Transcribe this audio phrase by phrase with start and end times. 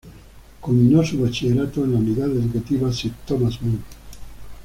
[0.61, 3.77] Culminó su Bachillerato en la Unidad Educativa Sir Thomas More.